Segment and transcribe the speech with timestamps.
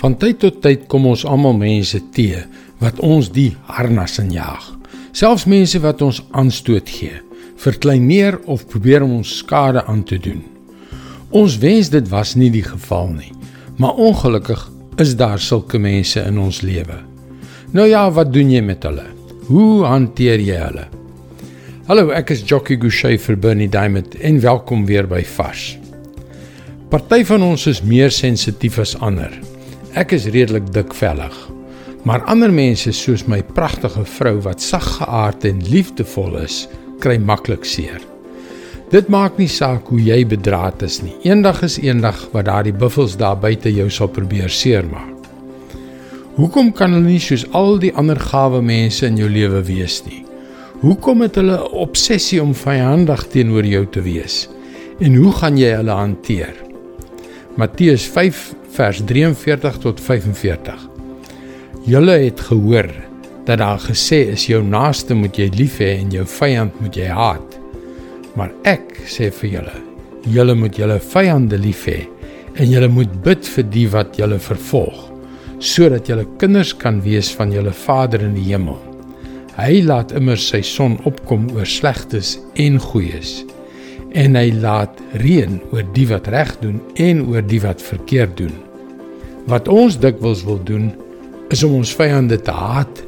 [0.00, 2.38] Van tyd tot tyd kom ons almal mense te
[2.80, 4.70] wat ons die harnas in jaag.
[5.12, 7.18] Selfs mense wat ons aanstoot gee,
[7.60, 10.40] verkleineer of probeer om ons skade aan te doen.
[11.36, 13.34] Ons wens dit was nie die geval nie,
[13.76, 14.62] maar ongelukkig
[15.04, 16.96] is daar sulke mense in ons lewe.
[17.76, 19.04] Nou ja, wat doen jy met hulle?
[19.50, 20.86] Hoe hanteer jy hulle?
[21.90, 25.74] Hallo, ek is Jockey Gouchee vir Bernie Diamond en welkom weer by Fas.
[26.88, 29.34] Party van ons is meer sensitief as ander.
[29.98, 31.34] Ek is redelik dikvellig.
[32.06, 36.68] Maar ander mense soos my pragtige vrou wat saggeaard en liefdevol is,
[37.02, 37.98] kry maklik seer.
[38.94, 41.16] Dit maak nie saak hoe jy bedraad is nie.
[41.26, 45.26] Eendag is eendag wat daardie buffels daar buite jou sal probeer seermaak.
[46.38, 50.22] Hoekom kan hulle nie soos al die ander gawe mense in jou lewe wees nie?
[50.80, 54.48] Hoekom het hulle 'n obsessie om vyandig teenoor jou te wees?
[55.00, 56.69] En hoe gaan jy hulle hanteer?
[57.60, 60.88] Matteus 5 vers 43 tot 45.
[61.84, 62.88] Julle het gehoor
[63.44, 67.10] dat daar gesê is jou naaste moet jy lief hê en jou vyand moet jy
[67.12, 67.58] haat.
[68.32, 69.76] Maar ek sê vir julle,
[70.32, 71.98] julle moet julle vyande lief hê
[72.56, 75.04] en julle moet bid vir die wat julle vervolg,
[75.60, 78.80] sodat julle kinders kan wees van julle Vader in die hemel.
[79.60, 83.42] Hy laat immer sy son opkom oor slegtes en goeies
[84.18, 88.54] en hy laat reën oor die wat reg doen en oor die wat verkeerd doen.
[89.50, 90.90] Wat ons dikwels wil doen,
[91.50, 93.02] is om ons vyande te haat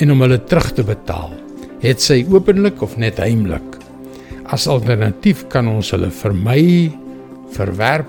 [0.00, 1.32] en om hulle terug te betaal,
[1.82, 3.78] het sy openlik of net heimlik.
[4.52, 6.92] As alternatief kan ons hulle vermy,
[7.52, 8.08] verwerp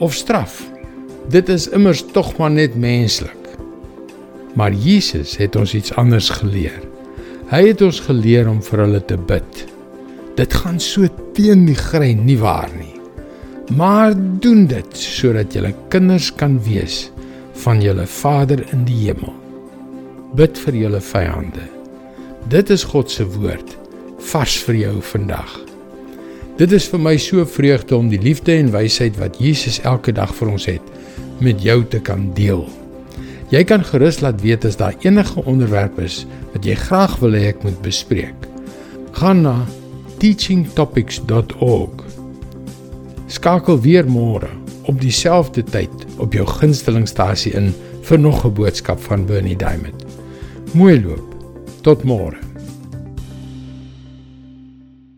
[0.00, 0.62] of straf.
[1.30, 3.36] Dit is immers tog maar net menslik.
[4.58, 6.80] Maar Jesus het ons iets anders geleer.
[7.50, 9.69] Hy het ons geleer om vir hulle te bid.
[10.40, 11.04] Dit gaan so
[11.36, 12.94] teen die grein nie waar nie.
[13.76, 17.10] Maar doen dit sodat julle kinders kan wees
[17.60, 19.34] van julle Vader in die hemel.
[20.38, 21.66] Bid vir julle vyande.
[22.48, 23.76] Dit is God se woord
[24.30, 25.52] vars vir jou vandag.
[26.56, 30.32] Dit is vir my so vreugde om die liefde en wysheid wat Jesus elke dag
[30.38, 32.64] vir ons het met jou te kan deel.
[33.52, 36.22] Jy kan gerus laat weet as daar enige onderwerp is
[36.54, 38.48] wat jy graag wil hê ek moet bespreek.
[39.20, 39.58] Gaan na
[40.20, 42.04] teachingtopics.org.
[43.26, 44.50] Skakel weer môre
[44.90, 47.72] op dieselfde tyd op jou gunstelingstasie in
[48.04, 50.04] vir nog 'n boodskap van Bernie Diamond.
[50.72, 51.34] Mooi loop.
[51.80, 52.49] Tot môre.